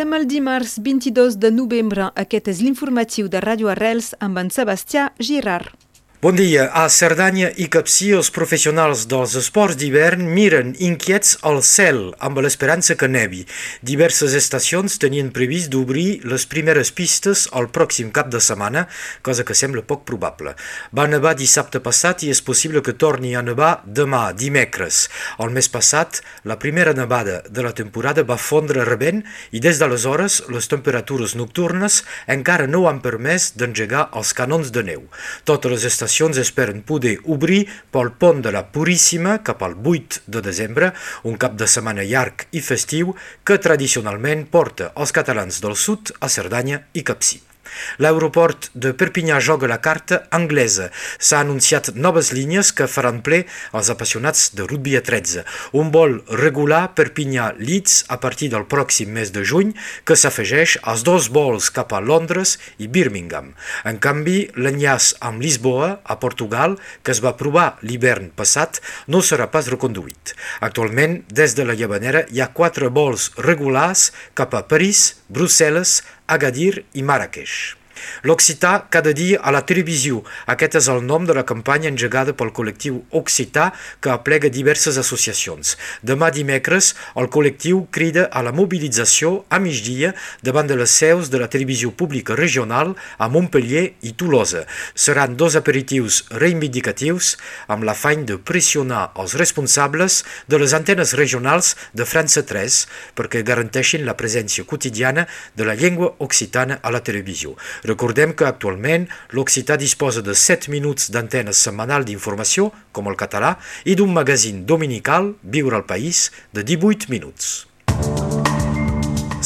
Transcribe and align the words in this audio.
Comencem 0.00 0.16
el 0.18 0.28
dimarts 0.28 0.78
22 0.80 1.34
de 1.36 1.50
novembre. 1.52 2.06
Aquest 2.22 2.46
és 2.48 2.62
l'informatiu 2.64 3.28
de 3.28 3.42
Ràdio 3.44 3.68
Arrels 3.68 4.14
amb 4.24 4.40
en 4.40 4.48
Sebastià 4.48 5.10
Girard. 5.20 5.89
Bon 6.20 6.36
dia. 6.36 6.66
A 6.76 6.82
Cerdanya 6.92 7.46
i 7.56 7.64
Capcí, 7.72 8.10
els 8.12 8.28
professionals 8.28 9.06
dels 9.08 9.32
esports 9.40 9.78
d'hivern 9.80 10.26
miren 10.36 10.74
inquiets 10.76 11.38
al 11.48 11.62
cel 11.64 12.10
amb 12.20 12.42
l'esperança 12.44 12.92
que 13.00 13.08
nevi. 13.08 13.46
Diverses 13.80 14.34
estacions 14.36 14.98
tenien 15.00 15.30
previst 15.32 15.70
d'obrir 15.72 16.20
les 16.28 16.44
primeres 16.44 16.90
pistes 16.92 17.46
al 17.56 17.70
pròxim 17.72 18.10
cap 18.12 18.28
de 18.28 18.36
setmana, 18.36 18.82
cosa 19.24 19.46
que 19.48 19.56
sembla 19.56 19.80
poc 19.80 20.02
probable. 20.10 20.52
Va 20.92 21.06
nevar 21.08 21.32
dissabte 21.38 21.80
passat 21.80 22.26
i 22.26 22.28
és 22.34 22.44
possible 22.44 22.84
que 22.84 22.92
torni 22.92 23.32
a 23.32 23.40
nevar 23.40 23.70
demà, 23.86 24.34
dimecres. 24.36 25.06
El 25.40 25.56
mes 25.56 25.72
passat, 25.72 26.20
la 26.44 26.58
primera 26.60 26.92
nevada 26.92 27.40
de 27.48 27.64
la 27.64 27.72
temporada 27.72 28.26
va 28.28 28.36
fondre 28.36 28.84
rebent 28.84 29.24
i 29.56 29.64
des 29.64 29.80
d'aleshores 29.80 30.42
les 30.52 30.68
temperatures 30.68 31.32
nocturnes 31.40 32.02
encara 32.28 32.68
no 32.68 32.84
han 32.92 33.00
permès 33.00 33.54
d'engegar 33.56 34.10
els 34.12 34.36
canons 34.36 34.68
de 34.68 34.84
neu. 34.84 35.08
Totes 35.48 35.78
les 35.78 35.88
estacions 35.88 36.09
estacions 36.10 36.40
esperen 36.42 36.80
poder 36.82 37.18
obrir 37.30 37.60
pel 37.94 38.10
pont 38.18 38.40
de 38.42 38.50
la 38.50 38.64
Puríssima 38.74 39.36
cap 39.46 39.62
al 39.62 39.76
8 39.78 40.24
de 40.26 40.42
desembre, 40.42 40.90
un 41.22 41.38
cap 41.38 41.54
de 41.54 41.68
setmana 41.70 42.02
llarg 42.02 42.48
i 42.50 42.62
festiu 42.66 43.14
que 43.46 43.60
tradicionalment 43.62 44.48
porta 44.50 44.90
els 44.96 45.14
catalans 45.14 45.62
del 45.62 45.78
sud 45.78 46.10
a 46.18 46.28
Cerdanya 46.28 46.82
i 46.98 47.06
Capcí. 47.06 47.49
L'aeroport 47.98 48.70
de 48.74 48.92
Perpinyà 48.92 49.40
joga 49.40 49.68
la 49.70 49.80
carta 49.80 50.22
anglesa. 50.30 50.90
S'ha 51.18 51.40
anunciat 51.44 51.92
noves 51.94 52.32
línies 52.36 52.72
que 52.76 52.88
faran 52.90 53.20
ple 53.26 53.44
als 53.72 53.90
apassionats 53.92 54.50
de 54.56 54.66
rugby 54.66 54.96
a 54.98 55.02
13. 55.06 55.44
Un 55.78 55.90
vol 55.94 56.18
regular 56.42 56.82
Perpinyà-Leeds 56.98 58.04
a 58.08 58.20
partir 58.22 58.50
del 58.52 58.66
pròxim 58.70 59.12
mes 59.16 59.32
de 59.34 59.44
juny 59.44 59.74
que 60.04 60.16
s'afegeix 60.16 60.78
als 60.82 61.04
dos 61.06 61.30
vols 61.32 61.70
cap 61.74 61.92
a 61.92 62.00
Londres 62.00 62.56
i 62.78 62.88
Birmingham. 62.88 63.54
En 63.84 64.00
canvi, 64.02 64.48
l'enllaç 64.56 65.14
amb 65.20 65.42
Lisboa, 65.42 66.00
a 66.04 66.16
Portugal, 66.20 66.76
que 67.02 67.14
es 67.14 67.22
va 67.24 67.36
provar 67.38 67.68
l'hivern 67.86 68.30
passat, 68.36 68.80
no 69.08 69.22
serà 69.24 69.48
pas 69.52 69.68
reconduït. 69.72 70.34
Actualment, 70.60 71.20
des 71.30 71.54
de 71.56 71.66
la 71.66 71.76
Llevanera 71.78 72.24
hi 72.30 72.40
ha 72.40 72.52
quatre 72.56 72.90
vols 72.92 73.30
regulars 73.38 74.10
cap 74.38 74.54
a 74.54 74.64
París, 74.70 75.20
Brussel·les, 75.30 76.00
Agadir 76.30 76.84
i 76.94 77.02
Marrakech. 77.02 77.79
L'Occità 78.22 78.86
cada 78.90 79.12
dia 79.12 79.40
a 79.42 79.52
la 79.54 79.62
televisió. 79.66 80.22
Aquest 80.46 80.76
és 80.80 80.88
el 80.92 81.02
nom 81.06 81.26
de 81.28 81.36
la 81.36 81.44
campanya 81.48 81.90
engegada 81.90 82.34
pel 82.36 82.52
col·lectiu 82.56 83.00
Occità 83.10 83.70
que 84.00 84.12
aplega 84.12 84.50
diverses 84.52 84.98
associacions. 85.00 85.76
Demà 86.02 86.30
dimecres, 86.34 86.94
el 87.16 87.30
col·lectiu 87.32 87.86
crida 87.90 88.26
a 88.30 88.42
la 88.46 88.52
mobilització 88.56 89.44
a 89.48 89.60
migdia 89.62 90.12
davant 90.42 90.68
de 90.70 90.78
les 90.78 90.90
seus 90.90 91.30
de 91.30 91.40
la 91.40 91.48
televisió 91.52 91.90
pública 91.90 92.36
regional 92.38 92.94
a 93.18 93.28
Montpellier 93.28 93.86
i 94.06 94.12
Tolosa. 94.12 94.64
Seran 94.94 95.36
dos 95.36 95.56
aperitius 95.58 96.24
reivindicatius 96.30 97.36
amb 97.68 97.84
l'afany 97.88 98.26
de 98.28 98.38
pressionar 98.38 99.10
els 99.20 99.36
responsables 99.40 100.22
de 100.48 100.60
les 100.60 100.74
antenes 100.76 101.14
regionals 101.18 101.74
de 101.96 102.06
França 102.08 102.42
3 102.46 102.80
perquè 103.18 103.42
garanteixin 103.46 104.06
la 104.06 104.16
presència 104.18 104.64
quotidiana 104.64 105.26
de 105.56 105.66
la 105.68 105.76
llengua 105.78 106.14
occitana 106.18 106.80
a 106.82 106.90
la 106.94 107.02
televisió. 107.04 107.56
Recordem 107.90 108.34
que 108.38 108.46
actualment 108.46 109.08
l'occità 109.34 109.76
disposa 109.80 110.22
de 110.22 110.36
7 110.36 110.70
minuts 110.74 111.10
d'antena 111.14 111.54
setmanal 111.56 112.06
d'informació, 112.06 112.68
com 112.94 113.10
el 113.10 113.18
català, 113.18 113.56
i 113.84 113.96
d'un 113.98 114.14
magazín 114.14 114.62
dominical, 114.66 115.34
Viure 115.42 115.80
al 115.80 115.88
País, 115.90 116.28
de 116.54 116.66
18 116.74 117.10
minuts. 117.10 117.69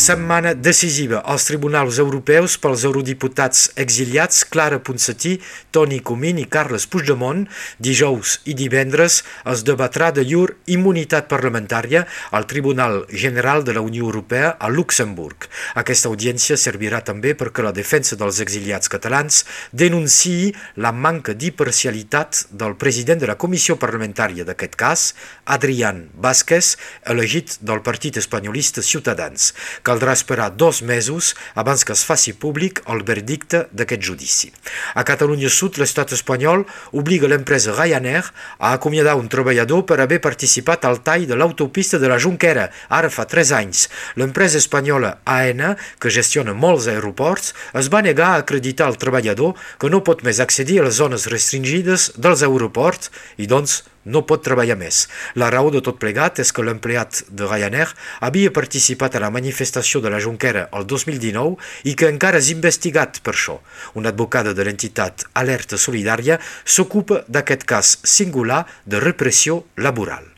Setmana 0.00 0.54
decisiva 0.54 1.18
als 1.28 1.44
tribunals 1.44 1.98
europeus 2.00 2.54
pels 2.56 2.86
eurodiputats 2.88 3.66
exiliats 3.82 4.46
Clara 4.48 4.78
Ponsatí, 4.80 5.34
Toni 5.76 5.98
Comín 6.00 6.38
i 6.40 6.46
Carles 6.48 6.86
Puigdemont. 6.88 7.42
Dijous 7.76 8.38
i 8.48 8.54
divendres 8.56 9.18
es 9.52 9.64
debatrà 9.68 10.08
de 10.16 10.24
llur 10.24 10.54
immunitat 10.72 11.28
parlamentària 11.28 12.06
al 12.32 12.46
Tribunal 12.48 13.02
General 13.12 13.60
de 13.60 13.74
la 13.76 13.82
Unió 13.84 14.06
Europea 14.06 14.54
a 14.56 14.70
Luxemburg. 14.72 15.50
Aquesta 15.82 16.08
audiència 16.08 16.56
servirà 16.56 17.02
també 17.04 17.34
perquè 17.36 17.60
la 17.60 17.74
defensa 17.76 18.16
dels 18.16 18.40
exiliats 18.40 18.88
catalans 18.88 19.42
denunciï 19.76 20.54
la 20.80 20.94
manca 20.96 21.36
d'imparcialitat 21.36 22.46
del 22.56 22.78
president 22.80 23.20
de 23.20 23.28
la 23.28 23.36
comissió 23.36 23.76
parlamentària 23.76 24.48
d'aquest 24.48 24.80
cas, 24.80 25.04
Adrián 25.44 26.06
Vázquez, 26.16 26.72
elegit 27.04 27.58
del 27.60 27.84
partit 27.84 28.16
espanyolista 28.16 28.80
Ciutadans. 28.80 29.52
Caldrà 29.90 30.12
esperar 30.14 30.52
dos 30.54 30.82
mesos 30.86 31.34
abans 31.58 31.82
que 31.82 31.90
es 31.96 32.04
faci 32.06 32.30
públic 32.38 32.78
el 32.92 33.00
verdicte 33.02 33.64
d'aquest 33.74 34.04
judici. 34.06 34.52
A 34.94 35.02
Catalunya 35.02 35.50
Sud, 35.50 35.80
l'estat 35.82 36.14
espanyol 36.14 36.62
obliga 36.94 37.26
l'empresa 37.26 37.74
Ryanair 37.74 38.22
a 38.60 38.70
acomiadar 38.76 39.16
un 39.18 39.26
treballador 39.26 39.82
per 39.90 39.98
haver 39.98 40.20
participat 40.22 40.86
al 40.86 41.02
tall 41.02 41.26
de 41.26 41.34
l'autopista 41.34 41.98
de 41.98 42.06
la 42.06 42.20
Junquera, 42.22 42.68
ara 42.86 43.10
fa 43.10 43.26
tres 43.26 43.50
anys. 43.50 43.88
L'empresa 44.14 44.62
espanyola 44.62 45.16
AENA, 45.26 45.74
que 45.98 46.14
gestiona 46.14 46.54
molts 46.54 46.86
aeroports, 46.86 47.50
es 47.74 47.90
va 47.90 48.06
negar 48.06 48.36
a 48.36 48.42
acreditar 48.44 48.86
al 48.86 49.00
treballador 49.00 49.58
que 49.82 49.90
no 49.90 50.04
pot 50.06 50.22
més 50.22 50.38
accedir 50.38 50.78
a 50.78 50.86
les 50.86 51.02
zones 51.02 51.26
restringides 51.34 52.12
dels 52.14 52.46
aeroports 52.46 53.10
i 53.42 53.50
doncs 53.50 53.82
no 54.04 54.22
pot 54.26 54.42
treballar 54.44 54.78
més. 54.80 55.02
La 55.34 55.50
raó 55.52 55.70
de 55.74 55.82
tot 55.84 55.98
plegat 56.00 56.40
és 56.42 56.52
que 56.52 56.64
l'empleat 56.64 57.22
de 57.28 57.48
Ryanair 57.48 57.90
havia 58.20 58.54
participat 58.54 59.16
a 59.16 59.24
la 59.24 59.32
manifestació 59.34 60.00
de 60.00 60.12
la 60.12 60.22
Junquera 60.22 60.68
el 60.76 60.86
2019 60.86 61.90
i 61.90 61.96
que 61.98 62.10
encara 62.10 62.40
és 62.40 62.50
investigat 62.54 63.20
per 63.24 63.34
això. 63.36 63.60
Una 63.94 64.14
advocada 64.14 64.54
de 64.54 64.66
l'entitat 64.66 65.26
Alerta 65.34 65.78
Solidària 65.78 66.40
s'ocupa 66.64 67.24
d'aquest 67.28 67.66
cas 67.68 67.96
singular 68.04 68.64
de 68.86 69.02
repressió 69.02 69.64
laboral. 69.76 70.29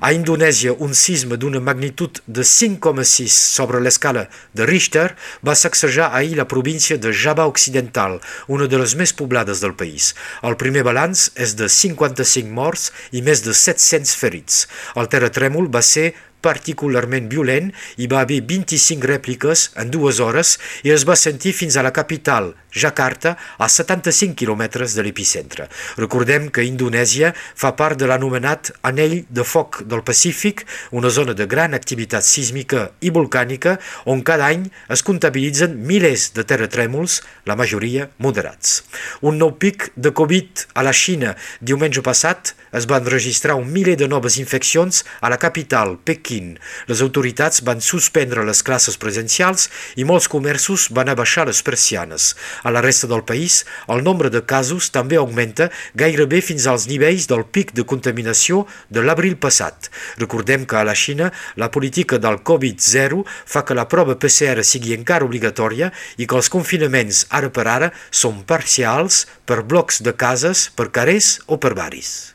A 0.00 0.14
Indonèsia, 0.16 0.72
un 0.80 0.94
sisme 0.96 1.36
d'una 1.36 1.60
magnitud 1.60 2.22
de 2.24 2.40
5,6 2.40 3.34
sobre 3.36 3.82
l'escala 3.84 4.22
de 4.56 4.64
Richter 4.64 5.10
va 5.44 5.52
sacsejar 5.52 6.06
ahir 6.16 6.38
la 6.38 6.46
província 6.48 6.96
de 6.96 7.12
Java 7.12 7.44
Occidental, 7.44 8.16
una 8.48 8.64
de 8.64 8.80
les 8.80 8.94
més 8.96 9.12
poblades 9.12 9.60
del 9.60 9.74
país. 9.76 10.14
El 10.40 10.56
primer 10.56 10.86
balanç 10.88 11.26
és 11.36 11.52
de 11.60 11.68
55 11.68 12.48
morts 12.48 12.88
i 13.12 13.20
més 13.20 13.44
de 13.44 13.52
700 13.52 14.16
ferits. 14.16 14.64
El 14.96 15.12
terratrèmol 15.12 15.68
va 15.68 15.84
ser 15.84 16.14
particularment 16.44 17.28
violent, 17.30 17.70
hi 17.96 18.08
va 18.10 18.22
haver 18.24 18.40
25 18.48 19.06
rèpliques 19.06 19.68
en 19.80 19.92
dues 19.92 20.20
hores 20.20 20.56
i 20.86 20.94
es 20.94 21.06
va 21.08 21.18
sentir 21.18 21.52
fins 21.56 21.76
a 21.76 21.84
la 21.86 21.92
capital, 21.96 22.52
Jakarta, 22.70 23.34
a 23.58 23.68
75 23.68 24.36
quilòmetres 24.38 24.94
de 24.94 25.02
l'epicentre. 25.02 25.66
Recordem 25.98 26.48
que 26.54 26.64
Indonèsia 26.66 27.32
fa 27.34 27.72
part 27.78 27.98
de 27.98 28.06
l'anomenat 28.10 28.72
Anell 28.86 29.24
de 29.28 29.44
Foc 29.44 29.82
del 29.90 30.04
Pacífic, 30.06 30.64
una 30.94 31.10
zona 31.10 31.34
de 31.34 31.46
gran 31.50 31.74
activitat 31.74 32.26
sísmica 32.26 32.90
i 33.00 33.10
volcànica 33.10 33.76
on 34.06 34.22
cada 34.26 34.50
any 34.50 34.68
es 34.88 35.02
comptabilitzen 35.06 35.76
milers 35.86 36.30
de 36.36 36.46
terratrèmols, 36.46 37.20
la 37.46 37.58
majoria 37.58 38.08
moderats. 38.18 38.80
Un 39.26 39.40
nou 39.40 39.56
pic 39.58 39.90
de 39.96 40.14
Covid 40.14 40.66
a 40.74 40.86
la 40.86 40.94
Xina. 40.94 41.34
Diumenge 41.60 42.02
passat 42.06 42.54
es 42.76 42.86
van 42.86 43.06
registrar 43.06 43.58
un 43.58 43.70
miler 43.74 43.96
de 43.98 44.08
noves 44.08 44.38
infeccions 44.38 45.04
a 45.20 45.30
la 45.32 45.40
capital, 45.42 45.98
Pequín. 46.04 46.29
Les 46.30 47.02
autoritats 47.02 47.62
van 47.66 47.80
suspendre 47.82 48.44
les 48.46 48.62
classes 48.62 48.96
presencials 49.00 49.68
i 49.96 50.06
molts 50.06 50.28
comerços 50.30 50.88
van 50.94 51.10
abaixar 51.10 51.46
les 51.48 51.62
persianes. 51.66 52.34
A 52.62 52.70
la 52.70 52.82
resta 52.84 53.08
del 53.10 53.24
país, 53.24 53.64
el 53.88 54.04
nombre 54.06 54.30
de 54.30 54.42
casos 54.46 54.90
també 54.94 55.18
augmenta 55.18 55.70
gairebé 55.98 56.40
fins 56.44 56.66
als 56.70 56.86
nivells 56.90 57.26
del 57.30 57.44
pic 57.44 57.74
de 57.74 57.84
contaminació 57.84 58.66
de 58.88 59.02
l'abril 59.02 59.36
passat. 59.36 59.90
Recordem 60.18 60.66
que 60.66 60.78
a 60.78 60.84
la 60.86 60.94
Xina 60.94 61.32
la 61.56 61.70
política 61.70 62.18
del 62.18 62.40
Covid-0 62.46 63.24
fa 63.26 63.64
que 63.66 63.74
la 63.74 63.88
prova 63.88 64.18
PCR 64.20 64.64
sigui 64.66 64.94
encara 64.94 65.26
obligatòria 65.26 65.90
i 66.16 66.26
que 66.26 66.38
els 66.38 66.50
confinaments 66.52 67.26
ara 67.30 67.50
per 67.50 67.66
ara 67.66 67.90
són 68.10 68.44
parcials 68.46 69.24
per 69.46 69.62
blocs 69.62 70.02
de 70.06 70.14
cases, 70.14 70.68
per 70.76 70.90
carrers 70.94 71.38
o 71.46 71.58
per 71.58 71.74
baris. 71.74 72.34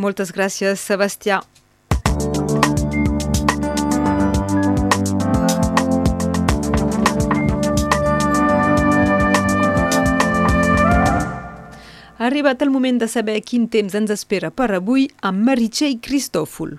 Moltes 0.00 0.32
gràcies, 0.32 0.80
Sebastià. 0.80 1.40
Arribat 12.30 12.62
el 12.62 12.70
moment 12.70 13.00
de 13.02 13.08
saber 13.10 13.40
quin 13.42 13.66
temps 13.66 13.96
ens 13.98 14.10
espera 14.14 14.52
per 14.54 14.70
avui 14.76 15.08
amb 15.26 15.42
Meritxell 15.48 15.98
Cristòfol. 15.98 16.76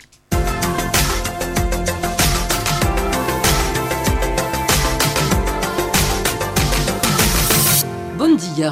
Bon 8.22 8.38
dia. 8.40 8.72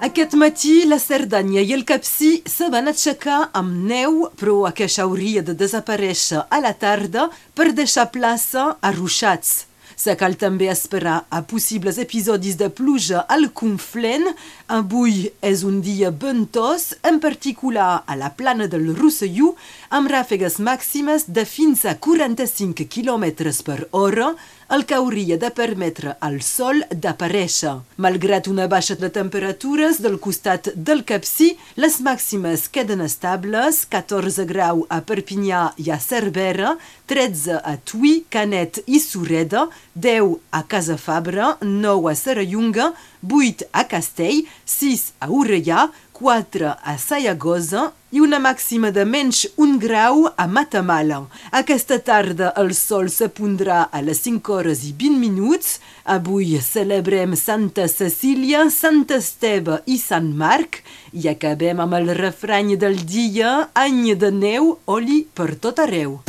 Aquest 0.00 0.32
matí, 0.40 0.86
la 0.88 0.96
Cerdanya 1.02 1.60
i 1.60 1.74
el 1.76 1.82
Capcí 1.84 2.30
se 2.48 2.70
van 2.72 2.88
aixecar 2.88 3.50
amb 3.52 3.74
neu, 3.90 4.22
però 4.40 4.62
aquesta 4.68 5.04
hauria 5.04 5.42
de 5.44 5.52
desaparèixer 5.52 6.46
a 6.48 6.60
la 6.62 6.72
tarda 6.72 7.26
per 7.52 7.72
deixar 7.76 8.06
plaça 8.14 8.70
a 8.80 8.94
ruixats. 8.96 9.69
Se 10.00 10.14
cal 10.16 10.32
també 10.40 10.70
esperar 10.72 11.26
a 11.28 11.42
possibles 11.44 11.98
episodis 12.00 12.54
de 12.56 12.70
pluja 12.72 13.20
al 13.34 13.50
Conflent. 13.52 14.30
Avui 14.72 15.26
és 15.44 15.60
un 15.68 15.82
dia 15.84 16.08
ventós, 16.22 16.94
en 17.04 17.18
particular 17.20 17.90
a 18.06 18.16
la 18.16 18.30
plana 18.38 18.68
del 18.72 18.94
Rosselló, 18.96 19.50
amb 19.92 20.08
ràfegues 20.08 20.56
màximes 20.64 21.28
de 21.28 21.44
fins 21.44 21.84
a 21.84 21.98
45 22.00 22.88
km 22.88 23.52
per 23.66 23.80
hora, 23.90 24.30
el 24.70 24.84
que 24.86 24.94
hauria 24.94 25.36
de 25.36 25.50
permetre 25.50 26.14
al 26.22 26.38
sol 26.46 26.84
d'aparèixer. 26.90 27.72
Malgrat 28.00 28.46
una 28.46 28.68
baixa 28.70 28.94
de 28.94 29.10
temperatures 29.10 29.98
del 30.00 30.16
costat 30.22 30.70
del 30.76 31.02
Capcí, 31.04 31.50
les 31.76 31.98
màximes 32.06 32.68
queden 32.70 33.02
estables, 33.02 33.82
14 33.90 34.46
grau 34.46 34.84
a 34.88 35.00
Perpinyà 35.02 35.64
i 35.82 35.90
a 35.90 35.98
Cervera, 36.00 36.76
13 37.10 37.58
a 37.66 37.74
Tui, 37.82 38.20
Canet 38.30 38.84
i 38.86 39.02
Sureda, 39.02 39.66
10 39.94 40.38
a 40.50 40.62
Casa 40.62 40.96
Fabra, 40.96 41.56
9 41.60 42.10
a 42.10 42.14
Serrallonga, 42.14 42.92
8 43.22 43.68
a 43.72 43.84
Castell, 43.84 44.44
6 44.64 45.12
a 45.20 45.28
Orellà, 45.28 45.90
4 46.20 46.76
a 46.84 46.98
Sayagosa 46.98 47.92
i 48.12 48.20
una 48.20 48.38
màxima 48.42 48.90
de 48.92 49.06
menys 49.08 49.46
un 49.56 49.78
grau 49.80 50.26
a 50.36 50.46
Matamala. 50.46 51.22
Aquesta 51.50 51.96
tarda 52.04 52.52
el 52.60 52.74
sol 52.76 53.08
se 53.08 53.30
pondrà 53.32 53.86
a 53.88 54.02
les 54.04 54.20
5 54.26 54.52
hores 54.52 54.84
i 54.84 54.92
20 54.92 55.16
minuts. 55.16 55.78
Avui 56.04 56.58
celebrem 56.60 57.32
Santa 57.36 57.88
Cecília, 57.88 58.66
Sant 58.70 59.06
Esteve 59.16 59.80
i 59.86 59.96
Sant 59.98 60.28
Marc 60.36 60.82
i 61.12 61.30
acabem 61.32 61.80
amb 61.80 61.96
el 61.96 62.12
refrany 62.20 62.76
del 62.76 63.00
dia 63.00 63.70
any 63.72 64.12
de 64.12 64.30
neu, 64.30 64.76
oli 64.86 65.24
per 65.34 65.54
tot 65.56 65.80
arreu. 65.80 66.20